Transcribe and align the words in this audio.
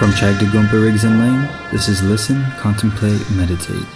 From 0.00 0.12
Chagdud 0.12 0.50
Gonpa 0.50 0.82
Riggs 0.82 1.04
and 1.04 1.18
Lane, 1.20 1.46
this 1.70 1.88
is 1.88 2.02
Listen, 2.02 2.42
Contemplate, 2.52 3.30
Meditate, 3.32 3.86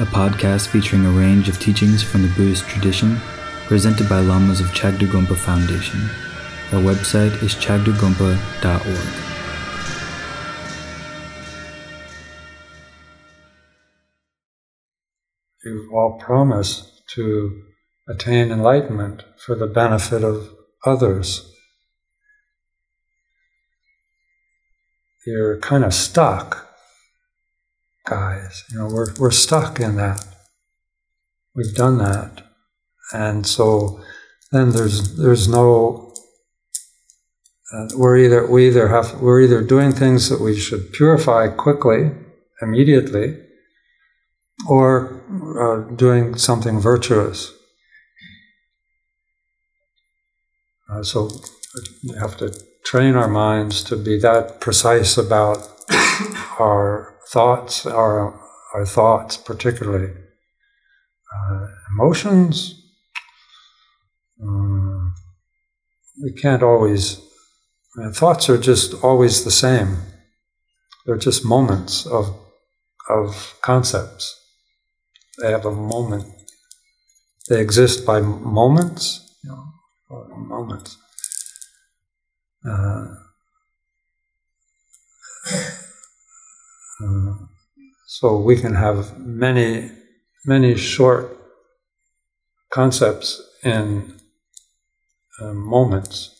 a 0.00 0.04
podcast 0.04 0.66
featuring 0.66 1.06
a 1.06 1.10
range 1.10 1.48
of 1.48 1.60
teachings 1.60 2.02
from 2.02 2.22
the 2.22 2.28
Buddhist 2.28 2.66
tradition 2.66 3.20
presented 3.66 4.08
by 4.08 4.18
Lamas 4.18 4.60
of 4.60 4.66
Chagdud 4.68 5.08
Gonpa 5.08 5.36
Foundation. 5.36 6.00
Our 6.72 6.80
website 6.80 7.40
is 7.42 7.54
chagdudgonpa.org. 7.54 9.24
You 15.64 15.90
all 15.94 16.18
promise 16.18 17.00
to 17.14 17.62
attain 18.08 18.50
enlightenment 18.50 19.24
for 19.44 19.54
the 19.54 19.66
benefit 19.66 20.22
of 20.22 20.50
others. 20.84 21.50
you're 25.26 25.58
kind 25.60 25.84
of 25.84 25.94
stuck, 25.94 26.68
guys. 28.06 28.64
You 28.70 28.78
know, 28.78 28.86
we're, 28.86 29.14
we're 29.18 29.30
stuck 29.30 29.80
in 29.80 29.96
that. 29.96 30.24
We've 31.54 31.74
done 31.74 31.98
that. 31.98 32.42
And 33.12 33.46
so 33.46 34.02
then 34.52 34.70
there's, 34.70 35.16
there's 35.16 35.48
no, 35.48 36.14
uh, 37.72 37.88
we're 37.96 38.18
either, 38.18 38.46
we 38.50 38.66
either 38.66 38.88
have, 38.88 39.20
we're 39.20 39.40
either 39.40 39.62
doing 39.62 39.92
things 39.92 40.28
that 40.28 40.40
we 40.40 40.58
should 40.58 40.92
purify 40.92 41.48
quickly, 41.48 42.10
immediately, 42.60 43.38
or 44.68 45.22
uh, 45.58 45.94
doing 45.94 46.36
something 46.36 46.80
virtuous. 46.80 47.52
Uh, 50.94 51.02
so 51.02 51.30
we 52.04 52.16
have 52.18 52.36
to 52.36 52.54
train 52.84 53.14
our 53.14 53.28
minds 53.28 53.82
to 53.82 53.96
be 53.96 54.18
that 54.18 54.60
precise 54.60 55.16
about 55.16 55.58
our 56.60 57.16
thoughts, 57.28 57.84
our, 57.86 58.38
our 58.74 58.86
thoughts 58.86 59.36
particularly. 59.36 60.12
Uh, 61.34 61.66
emotions, 61.90 62.80
um, 64.40 65.12
we 66.22 66.32
can't 66.32 66.62
always, 66.62 67.20
I 67.96 68.02
mean, 68.02 68.12
thoughts 68.12 68.48
are 68.48 68.58
just 68.58 68.94
always 69.02 69.42
the 69.42 69.50
same. 69.50 69.96
They're 71.06 71.16
just 71.16 71.44
moments 71.44 72.06
of, 72.06 72.38
of 73.08 73.58
concepts. 73.62 74.40
They 75.42 75.50
have 75.50 75.66
a 75.66 75.72
moment. 75.72 76.26
They 77.48 77.60
exist 77.60 78.06
by 78.06 78.20
moments, 78.20 79.36
you 79.42 79.50
know, 79.50 79.73
moments. 80.10 80.96
Uh, 82.66 83.06
uh, 87.02 87.34
so 88.06 88.38
we 88.38 88.56
can 88.60 88.74
have 88.74 89.18
many, 89.18 89.90
many 90.46 90.76
short 90.76 91.36
concepts 92.70 93.42
in 93.62 94.14
uh, 95.40 95.52
moments. 95.52 96.30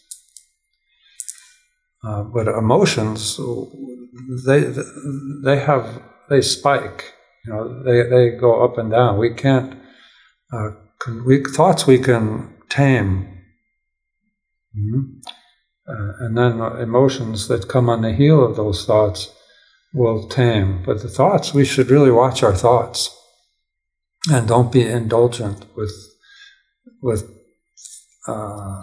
Uh, 2.06 2.22
but 2.22 2.46
emotions, 2.48 3.40
they 4.46 4.72
they 5.42 5.58
have 5.58 6.02
they 6.28 6.40
spike. 6.42 7.14
You 7.44 7.52
know, 7.52 7.82
they 7.82 8.02
they 8.02 8.36
go 8.38 8.62
up 8.62 8.78
and 8.78 8.90
down. 8.90 9.18
We 9.18 9.32
can't. 9.32 9.74
Uh, 10.52 10.70
can, 11.00 11.24
we 11.24 11.42
thoughts 11.42 11.86
we 11.86 11.98
can 11.98 12.54
tame. 12.68 13.33
Mm-hmm. 14.77 15.19
Uh, 15.86 16.12
and 16.20 16.36
then 16.36 16.61
emotions 16.80 17.48
that 17.48 17.69
come 17.69 17.91
on 17.91 18.03
the 18.03 18.12
heel 18.12 18.42
of 18.42 18.56
those 18.56 18.86
thoughts 18.86 19.31
will 19.92 20.27
tame. 20.28 20.82
But 20.84 21.03
the 21.03 21.09
thoughts, 21.09 21.54
we 21.54 21.65
should 21.65 21.91
really 21.91 22.10
watch 22.10 22.43
our 22.43 22.54
thoughts 22.54 23.15
and 24.31 24.48
don't 24.48 24.72
be 24.72 24.87
indulgent 24.87 25.66
with, 25.76 25.94
with, 27.03 27.22
uh, 28.26 28.82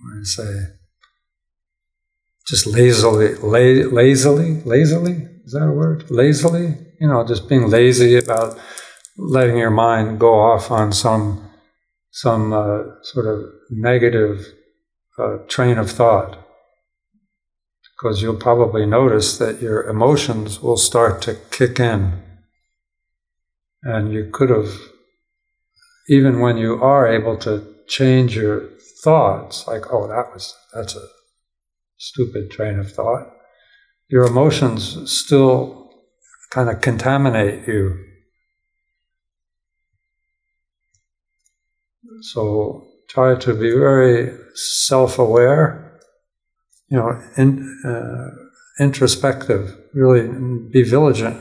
what 0.00 0.14
do 0.14 0.24
say, 0.24 0.66
just 2.46 2.66
lazily, 2.66 3.34
la- 3.36 3.88
lazily, 3.90 4.62
lazily, 4.62 5.28
is 5.44 5.52
that 5.52 5.66
a 5.66 5.72
word? 5.72 6.10
Lazily, 6.10 6.76
you 7.00 7.08
know, 7.08 7.26
just 7.26 7.48
being 7.48 7.68
lazy 7.68 8.16
about 8.16 8.58
letting 9.18 9.58
your 9.58 9.70
mind 9.70 10.20
go 10.20 10.34
off 10.34 10.70
on 10.70 10.92
some, 10.92 11.50
some 12.10 12.52
uh, 12.52 13.02
sort 13.02 13.26
of 13.26 13.44
negative 13.70 14.46
uh, 15.18 15.38
train 15.48 15.78
of 15.78 15.90
thought. 15.90 16.38
Because 17.96 18.20
you'll 18.20 18.36
probably 18.36 18.84
notice 18.86 19.38
that 19.38 19.62
your 19.62 19.84
emotions 19.84 20.60
will 20.60 20.76
start 20.76 21.22
to 21.22 21.36
kick 21.50 21.78
in. 21.78 22.20
And 23.82 24.12
you 24.12 24.30
could 24.32 24.50
have, 24.50 24.72
even 26.08 26.40
when 26.40 26.56
you 26.56 26.82
are 26.82 27.06
able 27.06 27.36
to 27.38 27.74
change 27.86 28.36
your 28.36 28.70
thoughts, 29.04 29.66
like, 29.66 29.92
oh, 29.92 30.08
that 30.08 30.32
was, 30.32 30.54
that's 30.74 30.96
a 30.96 31.06
stupid 31.96 32.50
train 32.50 32.78
of 32.78 32.92
thought, 32.92 33.32
your 34.08 34.24
emotions 34.24 35.10
still 35.10 35.90
kind 36.50 36.68
of 36.68 36.80
contaminate 36.80 37.66
you. 37.66 38.04
So 42.20 42.91
try 43.08 43.34
to 43.34 43.54
be 43.54 43.70
very 43.70 44.36
self-aware, 44.54 46.00
you 46.88 46.96
know, 46.96 47.20
in, 47.36 47.80
uh, 47.84 48.30
introspective, 48.82 49.76
really 49.94 50.28
be 50.70 50.82
vigilant, 50.82 51.38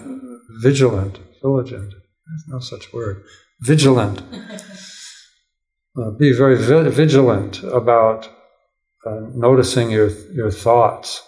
vigilant, 0.61 1.19
vigilant. 1.43 1.93
There's 1.93 2.47
no 2.47 2.59
such 2.59 2.93
word. 2.93 3.23
Vigilant. 3.61 4.21
Uh, 5.93 6.09
be 6.11 6.31
very 6.31 6.55
vi- 6.55 6.87
vigilant 6.87 7.61
about 7.63 8.29
uh, 9.05 9.19
noticing 9.35 9.91
your 9.91 10.09
your 10.31 10.49
thoughts, 10.49 11.21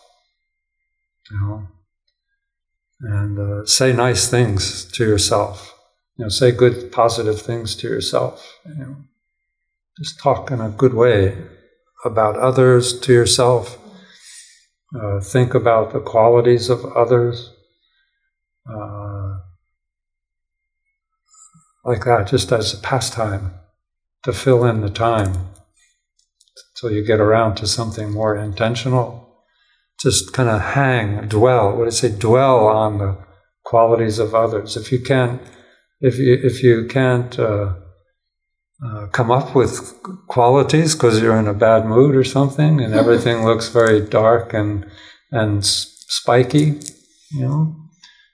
you 1.29 1.37
know, 1.37 1.67
and 3.01 3.37
uh, 3.37 3.65
say 3.65 3.91
nice 3.91 4.29
things 4.29 4.85
to 4.85 5.03
yourself. 5.03 5.77
You 6.15 6.23
know, 6.23 6.29
say 6.29 6.53
good, 6.53 6.93
positive 6.93 7.41
things 7.41 7.75
to 7.75 7.89
yourself. 7.89 8.57
You 8.65 8.85
know 8.85 8.95
just 9.97 10.19
talk 10.19 10.51
in 10.51 10.59
a 10.59 10.69
good 10.69 10.93
way 10.93 11.37
about 12.03 12.37
others 12.37 12.99
to 13.01 13.13
yourself. 13.13 13.77
Uh, 14.95 15.19
think 15.19 15.53
about 15.53 15.93
the 15.93 15.99
qualities 15.99 16.69
of 16.69 16.85
others. 16.95 17.51
Uh, 18.69 19.39
like 21.85 22.05
that, 22.05 22.27
just 22.27 22.51
as 22.51 22.73
a 22.73 22.77
pastime 22.77 23.53
to 24.23 24.31
fill 24.31 24.65
in 24.65 24.81
the 24.81 24.89
time 24.89 25.49
till 26.79 26.91
you 26.91 27.05
get 27.05 27.19
around 27.19 27.55
to 27.55 27.67
something 27.67 28.11
more 28.11 28.35
intentional. 28.35 29.43
Just 29.99 30.33
kind 30.33 30.49
of 30.49 30.61
hang, 30.61 31.27
dwell. 31.27 31.71
What 31.71 31.79
do 31.79 31.85
you 31.85 31.91
say? 31.91 32.09
Dwell 32.09 32.67
on 32.67 32.97
the 32.97 33.17
qualities 33.63 34.19
of 34.19 34.33
others. 34.33 34.75
If 34.75 34.91
you 34.91 34.99
can't, 34.99 35.41
if 36.01 36.17
you 36.17 36.39
if 36.41 36.63
you 36.63 36.87
can't 36.87 37.37
uh, 37.37 37.73
uh, 38.81 39.07
come 39.07 39.31
up 39.31 39.55
with 39.55 39.93
qualities 40.27 40.93
because 40.93 41.21
you're 41.21 41.37
in 41.37 41.47
a 41.47 41.53
bad 41.53 41.85
mood 41.85 42.15
or 42.15 42.23
something, 42.23 42.81
and 42.81 42.93
everything 42.93 43.45
looks 43.45 43.69
very 43.69 44.01
dark 44.01 44.53
and 44.53 44.85
and 45.31 45.65
spiky, 45.65 46.79
you 47.31 47.41
know. 47.41 47.75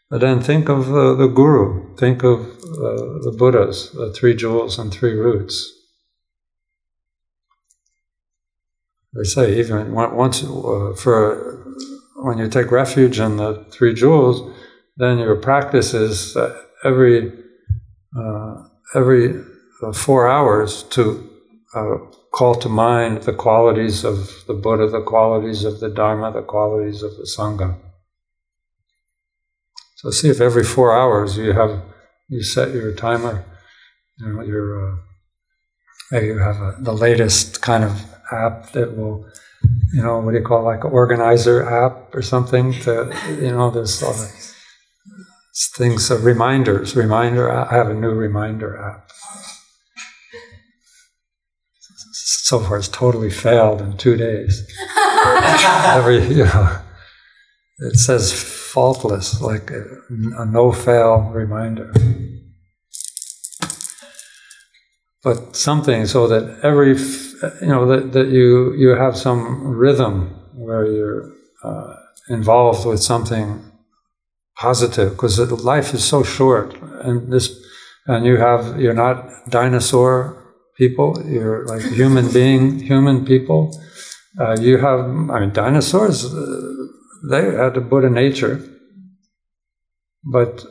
But 0.10 0.22
then 0.22 0.42
think 0.42 0.70
of 0.70 0.90
uh, 0.94 1.14
the 1.14 1.28
guru, 1.28 1.96
think 1.98 2.24
of 2.24 2.40
uh, 2.40 3.20
the 3.26 3.36
Buddhas, 3.38 3.92
the 3.92 4.12
three 4.14 4.36
jewels 4.36 4.80
and 4.80 4.92
three 4.92 5.14
roots. 5.14 5.72
They 9.14 9.24
say 9.24 9.60
even 9.60 9.94
once 9.94 10.44
uh, 10.44 10.94
for 10.96 11.60
when 12.16 12.38
you 12.38 12.48
take 12.48 12.72
refuge 12.72 13.20
in 13.20 13.38
the 13.38 13.66
three 13.72 13.94
jewels, 13.94 14.56
then 14.98 15.20
your 15.20 15.36
practice 15.36 15.94
is 15.94 16.36
every 16.84 17.32
uh, 18.18 18.64
every 18.96 19.44
uh, 19.82 19.94
four 19.94 20.28
hours 20.28 20.84
to 20.84 21.30
uh, 21.74 21.98
call 22.32 22.56
to 22.56 22.70
mind 22.70 23.24
the 23.24 23.34
qualities 23.34 24.04
of 24.04 24.30
the 24.48 24.54
Buddha, 24.54 24.88
the 24.88 25.02
qualities 25.02 25.64
of 25.64 25.80
the 25.80 25.90
Dharma, 25.90 26.32
the 26.32 26.42
qualities 26.42 27.02
of 27.02 27.12
the 27.18 27.24
Sangha. 27.24 27.78
So 29.98 30.12
see 30.12 30.30
if 30.30 30.40
every 30.40 30.64
four 30.64 30.98
hours 30.98 31.38
you 31.38 31.54
have 31.54 31.82
you 32.30 32.44
set 32.44 32.74
your 32.74 32.94
timer, 32.94 33.44
you 34.18 34.34
know, 34.34 34.42
your 34.42 34.94
uh, 34.94 34.98
maybe 36.12 36.28
you 36.28 36.38
have 36.40 36.62
a, 36.62 36.76
the 36.80 36.94
latest 36.94 37.62
kind 37.62 37.84
of 37.84 38.06
app 38.32 38.72
that 38.72 38.96
will, 38.96 39.26
you 39.94 40.02
know, 40.02 40.20
what 40.20 40.32
do 40.32 40.38
you 40.38 40.46
call 40.46 40.62
it, 40.62 40.76
like 40.76 40.84
an 40.84 40.92
organizer 40.92 41.68
app 41.68 42.14
or 42.16 42.22
something 42.22 42.74
to, 42.74 43.14
you 43.42 43.52
know, 43.52 43.70
there's 43.72 44.02
all 44.04 44.14
the 44.14 44.32
things, 45.76 46.10
uh, 46.10 46.18
reminders, 46.20 46.96
reminder. 46.96 47.52
I 47.52 47.74
have 47.74 47.90
a 47.90 47.94
new 47.94 48.12
reminder 48.12 48.78
app 48.78 49.10
so 52.50 52.60
far 52.60 52.78
has 52.78 52.90
totally 52.90 53.30
failed 53.30 53.80
in 53.80 53.96
two 53.96 54.18
days. 54.18 54.68
Every, 55.86 56.26
you 56.26 56.46
know, 56.46 56.80
it 57.78 57.96
says 57.96 58.34
faultless, 58.34 59.40
like 59.40 59.70
a, 59.70 59.84
a 60.40 60.46
no 60.48 60.72
fail 60.72 61.30
reminder. 61.32 61.94
But 65.22 65.56
something 65.56 66.08
so 66.08 66.28
that 66.28 66.62
every, 66.64 66.96
you 67.62 67.68
know, 67.68 67.86
that, 67.86 68.14
that 68.14 68.30
you, 68.30 68.74
you 68.74 68.96
have 68.96 69.18
some 69.18 69.68
rhythm 69.68 70.30
where 70.56 70.86
you're 70.86 71.32
uh, 71.64 71.94
involved 72.30 72.88
with 72.88 73.02
something 73.02 73.62
positive, 74.56 75.12
because 75.12 75.38
life 75.64 75.94
is 75.94 76.04
so 76.06 76.24
short, 76.24 76.74
and 77.04 77.32
this, 77.32 77.50
and 78.08 78.26
you 78.26 78.38
have, 78.38 78.80
you're 78.80 78.94
not 78.94 79.30
dinosaur 79.50 80.40
people, 80.80 81.22
you're 81.28 81.66
like 81.66 81.84
human 81.84 82.32
being, 82.40 82.80
human 82.80 83.26
people. 83.26 83.62
Uh, 84.40 84.56
you 84.60 84.78
have, 84.78 85.02
I 85.30 85.40
mean, 85.42 85.54
dinosaurs, 85.54 86.26
uh, 86.26 86.88
they 87.30 87.44
had 87.52 87.76
a 87.78 87.82
Buddha 87.82 88.10
nature, 88.10 88.64
but 90.24 90.66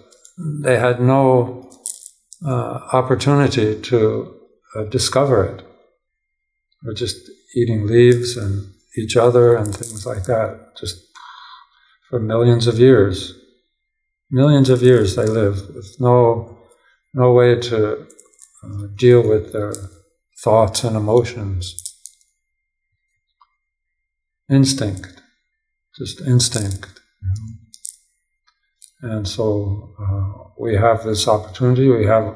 they 0.64 0.78
had 0.78 1.00
no 1.00 1.70
uh, 2.44 2.80
opportunity 2.92 3.80
to 3.80 4.34
uh, 4.74 4.84
discover 4.84 5.44
it. 5.44 5.62
They're 6.82 6.94
just 6.94 7.18
eating 7.54 7.86
leaves 7.86 8.36
and 8.36 8.72
each 8.96 9.16
other 9.16 9.56
and 9.56 9.76
things 9.76 10.06
like 10.06 10.24
that, 10.24 10.76
just 10.80 10.96
for 12.08 12.18
millions 12.18 12.66
of 12.66 12.78
years. 12.78 13.34
Millions 14.30 14.70
of 14.70 14.82
years 14.82 15.16
they 15.16 15.26
live 15.26 15.56
with 15.74 15.96
no, 16.00 16.58
no 17.14 17.32
way 17.32 17.60
to 17.60 18.06
uh, 18.64 18.86
deal 18.96 19.26
with 19.28 19.52
their 19.52 19.72
thoughts 20.42 20.84
and 20.84 20.96
emotions. 20.96 21.84
Instinct, 24.50 25.20
just 25.96 26.20
instinct. 26.22 27.00
And 29.02 29.28
so 29.28 29.94
uh, 30.00 30.50
we 30.58 30.74
have 30.74 31.04
this 31.04 31.28
opportunity. 31.28 31.88
We 31.88 32.06
have 32.06 32.34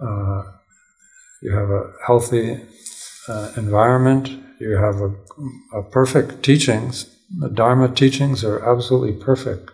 uh, 0.00 0.42
you 1.42 1.52
have 1.52 1.70
a 1.70 1.92
healthy 2.06 2.60
uh, 3.28 3.52
environment. 3.56 4.28
You 4.60 4.76
have 4.76 5.00
a, 5.00 5.14
a, 5.78 5.82
perfect 5.82 6.42
teachings. 6.42 7.06
The 7.38 7.48
Dharma 7.48 7.88
teachings 7.88 8.44
are 8.44 8.58
absolutely 8.68 9.22
perfect. 9.24 9.70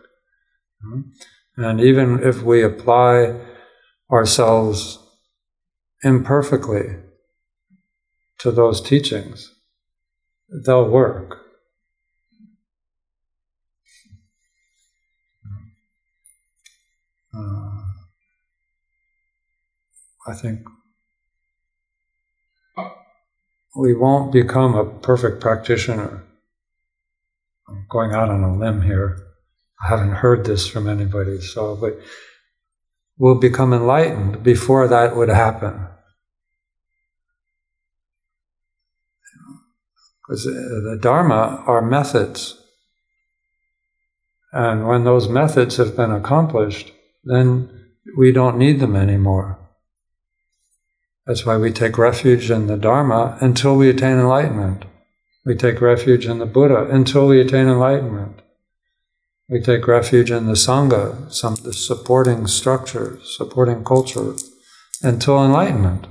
And 1.57 1.81
even 1.81 2.23
if 2.23 2.43
we 2.43 2.63
apply 2.63 3.41
ourselves 4.11 4.99
imperfectly 6.03 6.97
to 8.39 8.51
those 8.51 8.81
teachings, 8.81 9.55
they'll 10.67 10.89
work. 10.89 11.39
Uh, 17.37 17.81
I 20.27 20.35
think 20.35 20.61
we 23.77 23.93
won't 23.93 24.33
become 24.33 24.75
a 24.75 24.85
perfect 24.85 25.41
practitioner. 25.41 26.25
I'm 27.69 27.87
going 27.91 28.13
out 28.13 28.31
on 28.31 28.43
a 28.45 28.57
limb 28.57 28.83
here. 28.83 29.19
I 29.83 29.89
haven't 29.89 30.13
heard 30.13 30.47
this 30.47 30.67
from 30.67 30.89
anybody, 30.89 31.41
so, 31.41 31.77
but 31.77 31.99
we'll 33.19 33.35
become 33.35 33.73
enlightened 33.73 34.43
before 34.43 34.87
that 34.89 35.17
would 35.17 35.29
happen. 35.29 35.89
Because 40.27 40.47
uh, 40.47 40.51
the 40.51 40.99
Dharma 41.01 41.63
are 41.67 41.83
methods. 41.83 42.61
And 44.53 44.87
when 44.87 45.05
those 45.05 45.29
methods 45.29 45.77
have 45.77 45.97
been 45.97 46.13
accomplished, 46.13 46.93
then 47.25 47.69
we 48.17 48.33
don't 48.33 48.59
need 48.59 48.81
them 48.81 48.97
anymore. 48.97 49.59
That's 51.27 51.47
why 51.47 51.57
we 51.57 51.73
take 51.73 51.99
refuge 51.99 52.51
in 52.51 52.67
the 52.67 52.77
Dharma 52.77 53.39
until 53.41 53.77
we 53.77 53.89
attain 53.89 54.19
enlightenment. 54.19 54.85
We 55.45 55.57
take 55.57 55.81
refuge 55.81 56.27
in 56.27 56.39
the 56.39 56.47
Buddha 56.47 56.89
until 56.91 57.27
we 57.27 57.41
attain 57.41 57.67
enlightenment. 57.67 58.41
We 59.49 59.61
take 59.61 59.87
refuge 59.87 60.31
in 60.31 60.47
the 60.47 60.55
Sangha, 60.55 61.31
some 61.33 61.57
the 61.57 61.73
supporting 61.73 62.47
structure, 62.47 63.19
supporting 63.23 63.85
culture, 63.85 64.35
until 65.03 65.45
enlightenment. 65.45 66.07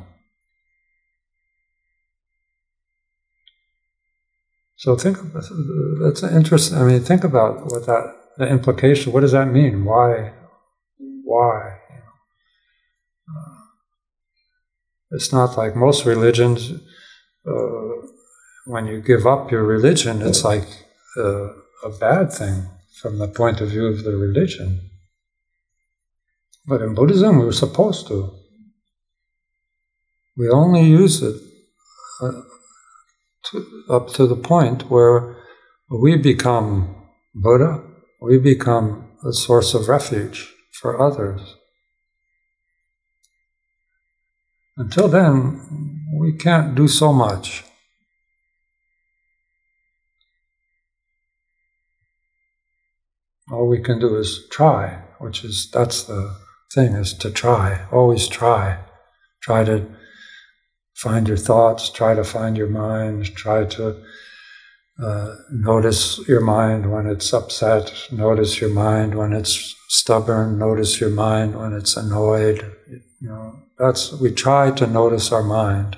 So 4.84 4.98
think 4.98 5.18
that's 6.02 6.24
interesting. 6.24 6.78
I 6.78 6.84
mean, 6.84 7.00
think 7.00 7.24
about 7.24 7.66
what 7.68 7.86
that 7.86 8.04
the 8.38 8.50
implication. 8.50 9.14
What 9.14 9.22
does 9.22 9.32
that 9.32 9.48
mean? 9.48 9.86
Why? 9.86 10.34
Why? 11.24 11.78
It's 15.12 15.32
not 15.32 15.56
like 15.58 15.78
most 15.78 16.06
religions. 16.06 16.74
Uh, 17.48 17.94
when 18.66 18.88
you 18.88 19.00
give 19.00 19.26
up 19.26 19.52
your 19.52 19.64
religion, 19.64 20.22
it's 20.22 20.44
like 20.44 20.68
uh, 21.16 21.48
a 21.86 21.92
bad 21.98 22.34
thing 22.34 22.68
from 23.02 23.20
the 23.20 23.30
point 23.30 23.62
of 23.62 23.70
view 23.70 23.86
of 23.86 24.04
the 24.04 24.18
religion. 24.18 24.90
But 26.66 26.82
in 26.82 26.94
Buddhism, 26.94 27.40
we're 27.40 27.54
supposed 27.54 28.08
to. 28.08 28.36
We 30.36 30.50
only 30.50 30.84
use 30.84 31.24
it 31.24 31.38
uh, 32.22 32.42
up 33.90 34.10
to 34.14 34.28
the 34.28 34.36
point 34.36 34.90
where 34.90 35.36
we 35.90 36.16
become 36.18 36.96
Buddha, 37.36 37.84
we 38.22 38.38
become 38.38 39.12
a 39.26 39.34
source 39.34 39.74
of 39.74 39.88
refuge 39.88 40.54
for 40.72 41.02
others. 41.02 41.56
Until 44.78 45.08
then, 45.08 46.00
we 46.20 46.34
can't 46.34 46.76
do 46.76 46.88
so 46.88 47.14
much. 47.14 47.64
All 53.52 53.68
we 53.68 53.82
can 53.82 54.00
do 54.00 54.16
is 54.18 54.48
try, 54.50 55.04
which 55.20 55.44
is 55.44 55.70
that's 55.72 56.04
the 56.04 56.36
thing 56.74 56.94
is 56.94 57.14
to 57.16 57.30
try, 57.30 57.86
always 57.92 58.28
try. 58.28 58.80
Try 59.42 59.64
to 59.66 59.86
find 60.94 61.28
your 61.28 61.38
thoughts, 61.38 61.90
try 61.90 62.14
to 62.14 62.24
find 62.24 62.58
your 62.58 62.68
mind, 62.68 63.26
try 63.36 63.66
to 63.66 64.04
uh, 65.04 65.36
notice 65.52 66.20
your 66.28 66.42
mind 66.42 66.92
when 66.92 67.08
it's 67.08 67.34
upset, 67.34 67.92
notice 68.12 68.62
your 68.62 68.70
mind 68.70 69.16
when 69.16 69.34
it's 69.34 69.76
stubborn, 69.90 70.58
notice 70.58 71.02
your 71.02 71.10
mind 71.10 71.60
when 71.60 71.74
it's 71.74 71.98
annoyed. 71.98 72.72
You 73.20 73.30
know, 73.30 73.56
that's, 73.78 74.14
we 74.14 74.32
try 74.32 74.72
to 74.72 74.88
notice 74.88 75.32
our 75.32 75.44
mind. 75.44 75.98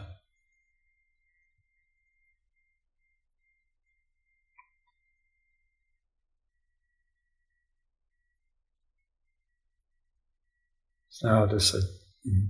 Now, 11.24 11.46
this 11.46 11.74
uh, 11.74 11.82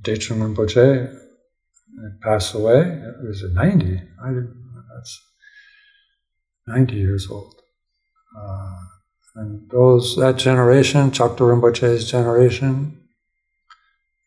Dechung 0.02 0.42
Rinpoche 0.42 1.25
passed 2.22 2.54
away. 2.54 2.82
It 2.82 3.28
was 3.28 3.44
at 3.44 3.52
90. 3.52 4.02
I 4.24 4.28
didn't. 4.30 4.56
that's 4.96 5.22
90 6.68 6.96
years 6.96 7.28
old. 7.30 7.56
Uh, 8.38 8.75
and 9.36 9.70
those 9.70 10.16
that 10.16 10.38
generation, 10.38 11.12
Chagdud 11.12 11.38
Rinpoche's 11.38 12.10
generation, 12.10 13.02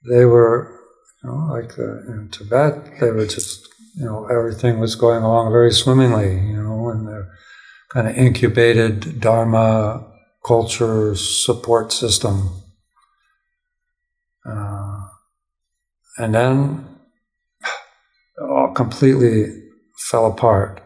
they 0.08 0.24
were 0.24 0.78
you 1.22 1.30
know, 1.30 1.46
like 1.50 1.78
uh, 1.78 2.12
in 2.12 2.28
Tibet, 2.30 3.00
they 3.00 3.10
were 3.10 3.26
just, 3.26 3.68
you 3.96 4.04
know, 4.04 4.26
everything 4.26 4.78
was 4.78 4.94
going 4.94 5.22
along 5.22 5.50
very 5.50 5.72
swimmingly, 5.72 6.34
you 6.34 6.62
know, 6.62 6.90
and 6.90 7.06
the 7.08 7.28
kind 7.90 8.06
of 8.06 8.16
incubated 8.16 9.20
Dharma 9.20 10.06
culture 10.46 11.14
support 11.16 11.92
system. 11.92 12.50
Uh, 14.46 15.00
and 16.18 16.34
then 16.34 16.87
completely 18.78 19.60
fell 19.96 20.26
apart 20.26 20.80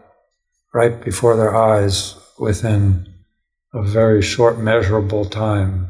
right 0.73 0.99
before 1.05 1.35
their 1.37 1.55
eyes 1.55 2.15
within 2.39 3.05
a 3.71 3.83
very 3.83 4.19
short, 4.19 4.57
measurable 4.57 5.25
time. 5.25 5.89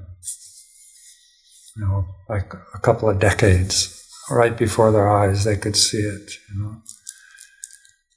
You 1.78 1.86
know, 1.88 2.06
like 2.28 2.54
a 2.76 2.80
couple 2.80 3.10
of 3.10 3.20
decades 3.20 4.06
right 4.30 4.56
before 4.58 4.92
their 4.92 5.10
eyes. 5.10 5.46
They 5.46 5.56
could 5.56 5.78
see 5.78 6.04
it, 6.16 6.30
you 6.50 6.62
know. 6.62 6.82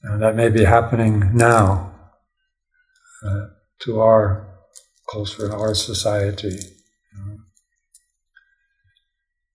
And 0.03 0.21
that 0.21 0.35
may 0.35 0.49
be 0.49 0.65
happening 0.65 1.31
now 1.37 1.95
uh, 3.25 3.47
to 3.83 4.01
our 4.01 4.49
culture 5.13 5.45
and 5.45 5.55
our 5.55 5.75
society. 5.75 6.59
You 7.13 7.19
know, 7.23 7.37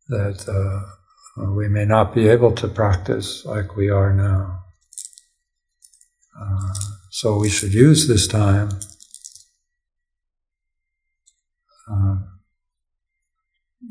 that 0.07 0.47
uh, 0.47 1.00
we 1.37 1.67
may 1.67 1.85
not 1.85 2.13
be 2.13 2.27
able 2.27 2.51
to 2.53 2.67
practice 2.67 3.45
like 3.45 3.75
we 3.75 3.89
are 3.89 4.13
now. 4.13 4.63
Uh, 6.39 6.73
so 7.09 7.37
we 7.37 7.49
should 7.49 7.73
use 7.73 8.07
this 8.07 8.27
time 8.27 8.69
uh, 11.89 12.15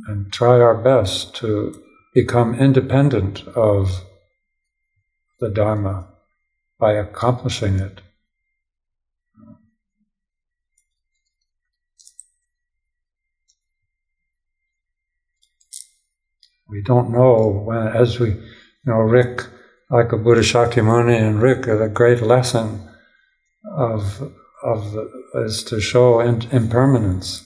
and 0.09 0.33
try 0.33 0.61
our 0.61 0.75
best 0.75 1.35
to 1.37 1.83
become 2.15 2.55
independent 2.55 3.47
of 3.49 4.05
the 5.39 5.49
Dharma 5.49 6.09
by 6.79 6.93
accomplishing 6.93 7.79
it. 7.79 8.01
We 16.71 16.83
don't 16.83 17.11
know 17.11 17.65
when, 17.67 17.89
as 17.89 18.21
we, 18.21 18.31
you 18.31 18.41
know, 18.87 18.99
Rick, 18.99 19.43
like 19.91 20.13
a 20.13 20.17
Buddha 20.17 20.43
Shakyamuni 20.43 21.21
and 21.21 21.43
Rick, 21.43 21.63
the 21.63 21.91
great 21.93 22.23
lesson 22.23 22.89
of 23.77 24.33
of 24.63 24.93
the, 24.93 25.11
is 25.35 25.65
to 25.65 25.81
show 25.81 26.21
impermanence. 26.21 27.45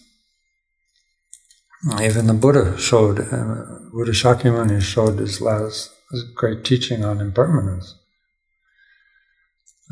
Even 2.03 2.27
the 2.27 2.35
Buddha 2.35 2.77
showed, 2.79 3.21
uh, 3.21 3.65
Buddha 3.93 4.13
Shakyamuni 4.13 4.83
showed 4.83 5.19
his 5.19 5.41
last 5.41 5.91
his 6.11 6.25
great 6.35 6.65
teaching 6.65 7.05
on 7.05 7.21
impermanence. 7.21 7.97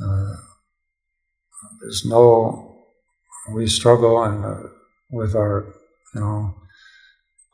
Uh, 0.03 0.35
there's 1.81 2.05
no, 2.05 2.85
we 3.55 3.67
struggle 3.67 4.23
and 4.23 4.45
uh, 4.45 4.69
with 5.11 5.35
our, 5.35 5.75
you 6.15 6.21
know, 6.21 6.62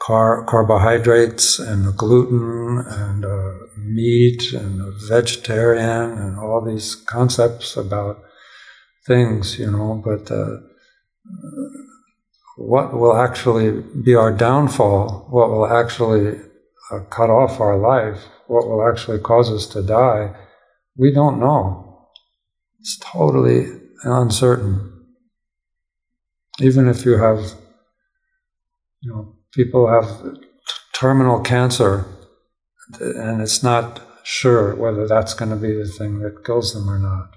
car, 0.00 0.44
carbohydrates 0.44 1.58
and 1.58 1.96
gluten 1.96 2.84
and 2.86 3.24
uh, 3.24 3.52
meat 3.76 4.52
and 4.52 4.80
vegetarian 5.08 6.12
and 6.18 6.38
all 6.38 6.64
these 6.64 6.94
concepts 6.94 7.76
about 7.76 8.22
things, 9.06 9.58
you 9.58 9.70
know, 9.70 10.02
but 10.04 10.30
uh, 10.30 10.56
what 12.56 12.92
will 12.92 13.16
actually 13.16 13.82
be 14.02 14.14
our 14.14 14.32
downfall, 14.32 15.26
what 15.30 15.50
will 15.50 15.66
actually 15.66 16.40
uh, 16.90 17.00
cut 17.10 17.30
off 17.30 17.60
our 17.60 17.78
life, 17.78 18.24
what 18.46 18.66
will 18.66 18.86
actually 18.88 19.18
cause 19.18 19.50
us 19.50 19.66
to 19.66 19.82
die, 19.82 20.34
we 20.96 21.12
don't 21.12 21.38
know. 21.38 22.08
It's 22.80 22.98
totally 22.98 23.66
uncertain. 24.02 25.06
Even 26.60 26.88
if 26.88 27.04
you 27.04 27.16
have, 27.18 27.40
you 29.00 29.12
know, 29.12 29.37
people 29.52 29.88
have 29.88 30.38
terminal 30.92 31.40
cancer 31.40 32.06
and 33.00 33.40
it's 33.40 33.62
not 33.62 34.00
sure 34.24 34.74
whether 34.74 35.06
that's 35.06 35.34
going 35.34 35.50
to 35.50 35.56
be 35.56 35.72
the 35.72 35.86
thing 35.86 36.20
that 36.20 36.44
kills 36.44 36.74
them 36.74 36.88
or 36.88 36.98
not. 36.98 37.34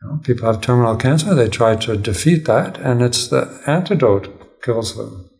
You 0.00 0.08
know, 0.08 0.18
people 0.18 0.46
have 0.46 0.60
terminal 0.60 0.96
cancer, 0.96 1.34
they 1.34 1.48
try 1.48 1.76
to 1.76 1.96
defeat 1.96 2.44
that, 2.46 2.78
and 2.78 3.02
it's 3.02 3.28
the 3.28 3.62
antidote 3.66 4.62
kills 4.62 4.96
them. 4.96 5.30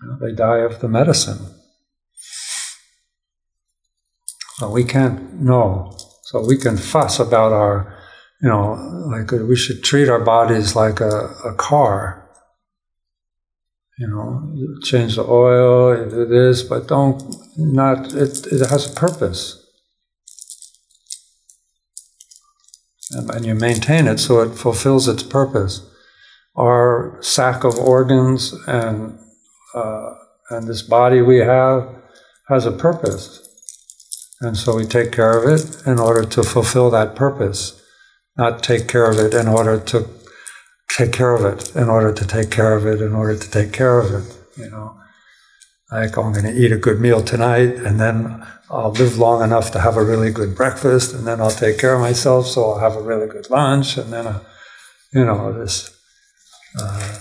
You 0.00 0.08
know, 0.08 0.18
they 0.20 0.32
die 0.32 0.58
of 0.58 0.80
the 0.80 0.88
medicine. 0.88 1.54
So 4.58 4.70
we 4.70 4.84
can't 4.84 5.40
know. 5.40 5.96
So 6.24 6.44
we 6.44 6.56
can 6.56 6.76
fuss 6.76 7.18
about 7.20 7.52
our, 7.52 7.97
you 8.40 8.48
know, 8.48 8.72
like 9.06 9.30
we 9.32 9.56
should 9.56 9.82
treat 9.82 10.08
our 10.08 10.20
bodies 10.20 10.76
like 10.76 11.00
a, 11.00 11.34
a 11.44 11.54
car. 11.54 12.24
You 13.98 14.06
know, 14.06 14.78
change 14.84 15.16
the 15.16 15.24
oil, 15.24 16.08
do 16.08 16.24
this, 16.24 16.62
but 16.62 16.86
don't 16.86 17.20
not. 17.56 18.14
It 18.14 18.46
it 18.46 18.68
has 18.70 18.92
a 18.92 18.94
purpose. 18.94 19.68
and, 23.10 23.30
and 23.30 23.46
you 23.46 23.54
maintain 23.54 24.06
it 24.06 24.18
so 24.18 24.40
it 24.40 24.54
fulfills 24.54 25.08
its 25.08 25.22
purpose. 25.22 25.88
Our 26.56 27.18
sack 27.20 27.64
of 27.64 27.78
organs 27.78 28.52
and 28.66 29.18
uh, 29.74 30.14
and 30.50 30.66
this 30.66 30.82
body 30.82 31.20
we 31.20 31.38
have 31.38 31.88
has 32.48 32.64
a 32.64 32.72
purpose, 32.72 33.46
and 34.40 34.56
so 34.56 34.74
we 34.74 34.86
take 34.86 35.12
care 35.12 35.38
of 35.38 35.48
it 35.48 35.86
in 35.86 35.98
order 35.98 36.24
to 36.24 36.42
fulfill 36.42 36.90
that 36.90 37.14
purpose, 37.14 37.77
not 38.38 38.62
take 38.62 38.88
care 38.88 39.10
of 39.10 39.18
it 39.18 39.34
in 39.34 39.48
order 39.48 39.78
to 39.78 40.08
take 40.96 41.12
care 41.12 41.34
of 41.34 41.44
it, 41.44 41.74
in 41.76 41.88
order 41.88 42.12
to 42.12 42.26
take 42.26 42.50
care 42.50 42.74
of 42.74 42.86
it, 42.86 43.02
in 43.02 43.14
order 43.14 43.36
to 43.36 43.50
take 43.50 43.72
care 43.72 43.98
of 43.98 44.14
it. 44.14 44.38
You 44.56 44.70
know, 44.70 44.96
like 45.90 46.16
I'm 46.16 46.32
going 46.32 46.44
to 46.44 46.56
eat 46.56 46.72
a 46.72 46.78
good 46.78 47.00
meal 47.00 47.22
tonight, 47.22 47.74
and 47.74 48.00
then 48.00 48.46
I'll 48.70 48.92
live 48.92 49.18
long 49.18 49.42
enough 49.42 49.70
to 49.72 49.80
have 49.80 49.96
a 49.96 50.04
really 50.04 50.30
good 50.30 50.54
breakfast, 50.54 51.14
and 51.14 51.26
then 51.26 51.40
I'll 51.40 51.50
take 51.50 51.78
care 51.78 51.94
of 51.94 52.00
myself, 52.00 52.46
so 52.46 52.70
I'll 52.70 52.78
have 52.78 52.96
a 52.96 53.02
really 53.02 53.26
good 53.26 53.50
lunch, 53.50 53.96
and 53.96 54.12
then, 54.12 54.26
uh, 54.26 54.40
you 55.12 55.24
know, 55.24 55.52
this. 55.52 55.90
Uh, 56.78 57.18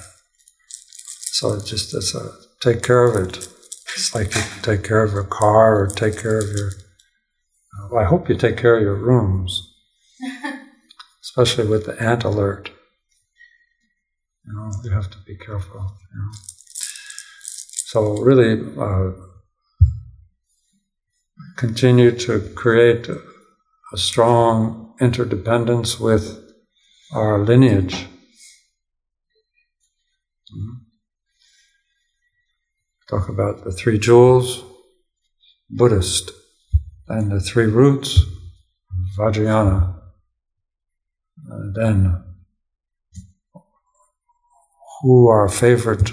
so 1.31 1.59
just 1.59 1.93
as 1.93 2.13
a, 2.15 2.31
take 2.61 2.83
care 2.83 3.05
of 3.05 3.15
it. 3.15 3.37
It's 3.95 4.13
like 4.13 4.35
you 4.35 4.41
take 4.61 4.83
care 4.83 5.03
of 5.03 5.13
your 5.13 5.23
car 5.23 5.81
or 5.81 5.87
take 5.87 6.19
care 6.19 6.39
of 6.39 6.49
your. 6.49 6.71
Well, 7.89 8.03
I 8.03 8.07
hope 8.07 8.27
you 8.29 8.35
take 8.35 8.57
care 8.57 8.75
of 8.75 8.83
your 8.83 8.95
rooms, 8.95 9.66
especially 11.37 11.69
with 11.69 11.85
the 11.85 12.01
ant 12.01 12.23
alert. 12.23 12.71
You 14.45 14.53
know, 14.53 14.71
you 14.83 14.91
have 14.91 15.11
to 15.11 15.17
be 15.25 15.37
careful. 15.37 15.79
You 15.79 16.19
know. 16.19 16.31
So 17.85 18.17
really. 18.17 18.61
Uh, 18.77 19.27
continue 21.57 22.11
to 22.11 22.39
create 22.55 23.09
a 23.09 23.97
strong 23.97 24.93
interdependence 25.01 25.99
with 25.99 26.39
our 27.11 27.39
lineage. 27.39 28.05
Mm-hmm. 30.53 30.73
Talk 33.09 33.27
about 33.29 33.63
the 33.63 33.71
three 33.71 33.97
jewels, 33.97 34.63
Buddhist, 35.69 36.31
and 37.07 37.31
the 37.31 37.39
three 37.39 37.65
roots, 37.65 38.21
Vajrayana. 39.17 39.96
And 41.47 41.75
then, 41.75 42.23
who 45.01 45.27
our 45.27 45.47
favorite 45.47 46.11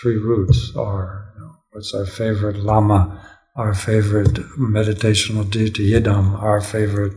three 0.00 0.16
roots 0.16 0.72
are. 0.76 1.32
What's 1.72 1.94
our 1.94 2.06
favorite 2.06 2.56
Lama 2.56 3.20
our 3.56 3.74
favorite 3.74 4.34
meditational 4.58 5.50
deity, 5.50 5.92
Yidam, 5.92 6.40
our 6.42 6.60
favorite 6.60 7.14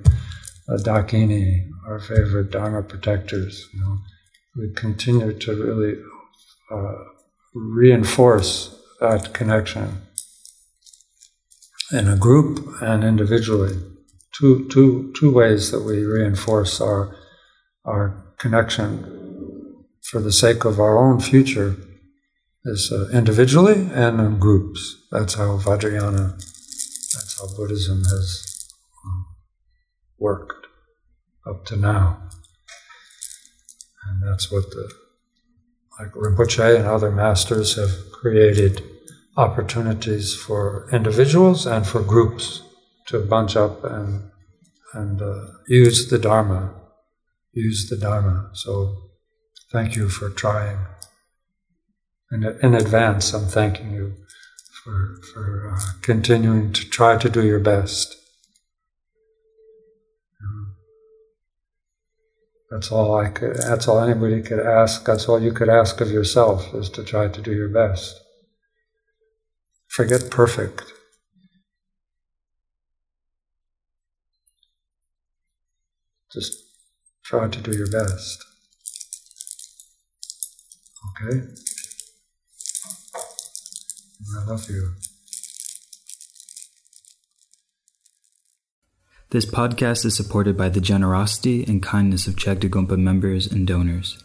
uh, 0.70 0.78
Dakini, 0.78 1.70
our 1.86 2.00
favorite 2.00 2.52
Dharma 2.52 2.82
protectors. 2.82 3.68
You 3.74 3.82
know, 3.82 3.98
we 4.56 4.74
continue 4.74 5.38
to 5.38 5.64
really 5.64 6.02
uh, 6.72 7.04
reinforce 7.54 8.76
that 9.02 9.34
connection 9.34 10.02
in 11.92 12.08
a 12.08 12.16
group 12.16 12.82
and 12.82 13.04
individually. 13.04 13.78
Two, 14.40 14.70
two, 14.70 15.12
two 15.20 15.34
ways 15.34 15.70
that 15.72 15.82
we 15.84 16.06
reinforce 16.06 16.80
our, 16.80 17.14
our 17.84 18.34
connection 18.38 19.84
for 20.02 20.22
the 20.22 20.32
sake 20.32 20.64
of 20.64 20.80
our 20.80 20.98
own 20.98 21.20
future 21.20 21.76
is 22.64 22.90
uh, 22.90 23.10
individually 23.12 23.90
and 23.94 24.22
in 24.22 24.40
groups. 24.40 25.08
That's 25.12 25.34
how 25.34 25.58
Vajrayana, 25.58 26.38
that's 26.38 27.42
how 27.42 27.54
Buddhism 27.58 28.06
has 28.06 28.70
um, 29.06 29.26
worked 30.18 30.68
up 31.46 31.66
to 31.66 31.76
now. 31.76 32.22
And 34.08 34.24
that's 34.26 34.50
what 34.50 34.70
the, 34.72 34.90
like 36.00 36.14
Rinpoche 36.14 36.78
and 36.78 36.86
other 36.86 37.12
masters 37.12 37.76
have 37.76 38.12
created 38.14 38.84
opportunities 39.36 40.34
for 40.34 40.88
individuals 40.94 41.66
and 41.66 41.86
for 41.86 42.02
groups 42.02 42.62
to 43.10 43.20
bunch 43.20 43.56
up 43.56 43.84
and, 43.84 44.30
and 44.94 45.22
uh, 45.22 45.46
use 45.68 46.10
the 46.10 46.18
Dharma, 46.18 46.74
use 47.54 47.90
the 47.90 47.98
Dharma. 47.98 48.50
So 48.54 48.96
thank 49.72 49.96
you 49.96 50.10
for 50.10 50.30
trying. 50.30 50.80
In, 52.32 52.44
in 52.64 52.76
advance, 52.76 53.34
I'm 53.34 53.46
thanking 53.46 53.92
you 53.92 54.16
for, 54.84 55.20
for 55.34 55.74
uh, 55.74 55.80
continuing 56.02 56.72
to 56.74 56.90
try 56.90 57.18
to 57.18 57.30
do 57.30 57.44
your 57.44 57.60
best. 57.60 58.16
That's 62.70 62.92
all 62.92 63.18
I 63.18 63.30
could, 63.30 63.58
that's 63.58 63.88
all 63.88 64.00
anybody 64.00 64.44
could 64.44 64.60
ask. 64.60 65.04
That's 65.04 65.28
all 65.28 65.42
you 65.42 65.52
could 65.52 65.70
ask 65.70 66.02
of 66.02 66.12
yourself 66.12 66.74
is 66.76 66.90
to 66.92 67.04
try 67.04 67.28
to 67.28 67.42
do 67.42 67.52
your 67.52 67.70
best. 67.70 68.22
Forget 69.88 70.30
perfect. 70.30 70.84
Just 76.32 76.64
try 77.24 77.48
to 77.48 77.60
do 77.62 77.76
your 77.76 77.90
best. 77.90 78.44
Okay? 81.22 81.42
I 84.38 84.46
love 84.46 84.70
you. 84.70 84.94
This 89.32 89.46
podcast 89.46 90.06
is 90.06 90.16
supported 90.16 90.58
by 90.58 90.70
the 90.70 90.82
generosity 90.82 91.64
and 91.64 91.84
kindness 91.84 92.28
of 92.28 92.36
Chagdud 92.36 92.72
Gonpa 92.72 92.98
members 92.98 93.46
and 93.46 93.68
donors. 93.68 94.24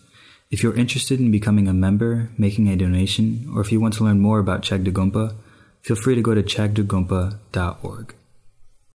If 0.50 0.62
you're 0.62 0.74
interested 0.74 1.20
in 1.20 1.30
becoming 1.30 1.68
a 1.68 1.74
member, 1.74 2.30
making 2.38 2.68
a 2.68 2.76
donation, 2.76 3.50
or 3.54 3.60
if 3.60 3.70
you 3.70 3.80
want 3.80 3.94
to 3.94 4.04
learn 4.04 4.20
more 4.20 4.38
about 4.38 4.62
Chagdud 4.62 4.92
Gonpa, 4.92 5.36
feel 5.82 5.96
free 5.96 6.14
to 6.14 6.22
go 6.22 6.34
to 6.34 6.42
chagdudgonpa.org. 6.42 8.14